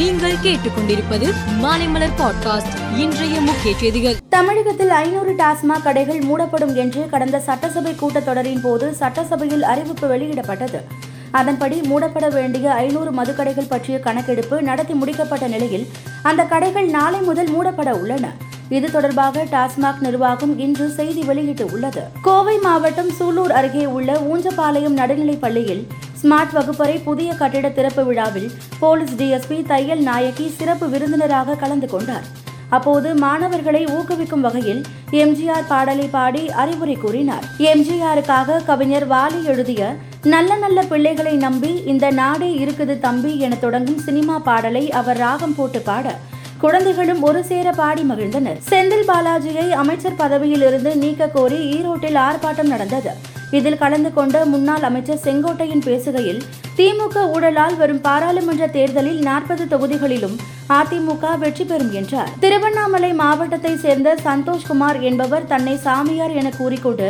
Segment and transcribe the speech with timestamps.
[0.00, 1.26] நீங்கள் கேட்டுக்கொண்டிருப்பது
[1.62, 4.16] மாலைமலர் பாட்காஸ்ட் இன்றைய முக்கிய செய்திகள்.
[4.28, 10.80] தமிழகத்தில் ஐநூறு டாஸ்மாக் கடைகள் மூடப்படும் என்று கடந்த சட்டசபை கூட்டத்தொடரின் போது சட்டசபையில் அறிவிப்பு வெளியிடப்பட்டது.
[11.30, 15.88] அதன்படி மூடப்பட வேண்டிய ஐநூறு மதுக்கடைகள் பற்றிய கணக்கெடுப்பு நடத்தி முடிக்கப்பட்ட நிலையில்
[16.22, 18.32] அந்த கடைகள் நாளை முதல் மூடப்பட உள்ளன.
[18.68, 22.02] இது தொடர்பாக டாஸ்மாக் நிர்வாகம் இன்று செய்தி வெளியிட்டு உள்ளது.
[22.22, 25.86] கோவை மாவட்டம் சூலூர் அருகே உள்ள ஊஞ்சபாளையம் நடுநிலைப் பள்ளியில்
[26.20, 28.48] ஸ்மார்ட் வகுப்பறை புதிய கட்டிட திறப்பு விழாவில்
[28.80, 32.26] போலீஸ் டிஎஸ்பி தையல் நாயகி சிறப்பு விருந்தினராக கலந்து கொண்டார்.
[32.76, 34.82] அப்போது மாணவர்களை ஊக்குவிக்கும் வகையில்
[35.22, 37.46] எம்ஜிஆர் பாடலை பாடி அறிவுரை கூறினார்.
[37.70, 39.88] எம்ஜிஆருக்காக கவிஞர் வாலி எழுதிய
[40.34, 45.82] நல்ல நல்ல பிள்ளைகளை நம்பி இந்த நாடே இருக்குது தம்பி என தொடங்கும் சினிமா பாடலை அவர் ராகம் போட்டு
[45.88, 46.14] பாட
[46.64, 48.58] குழந்தைகளும் ஒரு சேர பாடி மகிழ்ந்தனர்.
[48.70, 53.12] செந்தில் பாலாஜியை அமைச்சர் பதவியில் இருந்து நீக்க கோரி ஈரோட்டில் ஆர்ப்பாட்டம் நடந்தது.
[53.50, 56.42] இதில் கலந்து கொண்ட முன்னாள் அமைச்சர் செங்கோட்டையன் பேசுகையில்
[56.76, 60.36] திமுக ஊழலால் வரும் பாராளுமன்ற தேர்தலில் நாற்பது தொகுதிகளிலும்
[60.78, 62.30] அதிமுக வெற்றி பெறும் என்றார்.
[62.40, 67.08] திருவண்ணாமலை மாவட்டத்தை சேர்ந்த சந்தோஷ்குமார் என்பவர் தன்னை சாமியார் என கூறிக்கொண்டு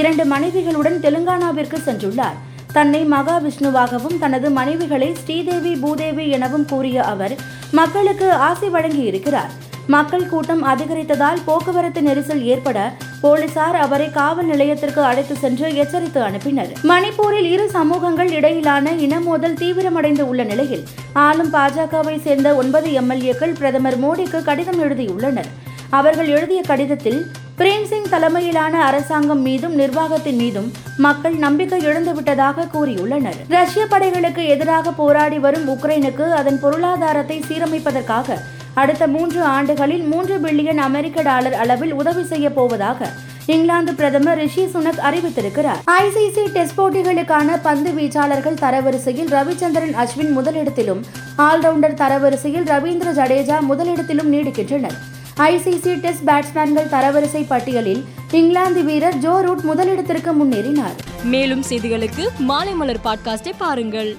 [0.00, 2.38] இரண்டு மனைவிகளுடன் தெலுங்கானாவிற்கு சென்றுள்ளார்.
[2.76, 7.34] தன்னை மகாவிஷ்ணுவாகவும் தனது மனைவிகளை ஸ்ரீதேவி பூதேவி எனவும் கூறிய அவர்
[7.72, 9.52] மக்களுக்கு ஆசை வழங்கி இருக்கிறார்
[9.86, 16.70] மக்கள் கூட்டம் அதிகரித்ததால் போக்குவரத்து நெரிசல் ஏற்பட போலீசார் அவரை காவல் நிலையத்திற்கு அழைத்து சென்று எச்சரித்து அனுப்பினர்.
[16.82, 24.42] மணிப்பூரில் இரு சமூகங்கள் இடையிலான இனமோதல் தீவிரமடைந்து உள்ள நிலையில் ஆளும் பாஜகவை சேர்ந்த ஒன்பது எம்எல்ஏக்கள் பிரதமர் மோடிக்கு
[24.42, 25.50] கடிதம் எழுதியுள்ளனர்.
[25.90, 27.26] அவர்கள் எழுதிய கடிதத்தில்
[27.58, 33.36] பிரேம்சிங் தலைமையிலான அரசாங்கம் மீதும் நிர்வாகத்தின் மீதும் மக்கள் நம்பிக்கை இழந்துவிட்டதாக கூறியுள்ளனர்.
[33.48, 38.38] ரஷ்ய படைகளுக்கு எதிராக போராடி வரும் உக்ரைனுக்கு அதன் பொருளாதாரத்தை சீரமைப்பதற்காக
[38.74, 43.08] அடுத்த மூன்று ஆண்டுகளில் மூன்று பில்லியன் அமெரிக்க டாலர் அளவில் உதவி செய்ய போவதாக
[43.46, 45.80] இங்கிலாந்து பிரதமர் ரிஷி சுனக் அறிவித்திருக்கிறார்.
[46.00, 51.02] ஐசிசி டெஸ்ட் போட்டிகளுக்கான பந்து வீச்சாளர்கள் தரவரிசையில் ரவிச்சந்திரன் அஸ்வின் முதலிடத்திலும்
[51.38, 54.96] ஆல்ரவுண்டர் தரவரிசையில் ரவீந்திர ஜடேஜா முதலிடத்திலும் நீடிக்கின்றனர்.
[55.36, 61.24] ஐசிசி டெஸ்ட் பேட்ஸ்மேன்கள் தரவரிசை பட்டியலில் இங்கிலாந்து வீரர் ஜோ ரூட் முதலிடத்திற்கு முன்னேறினார்.
[61.24, 64.16] மேலும் செய்திகளுக்கு மாலைமலர் பாட்காஸ்டை பாருங்கள்.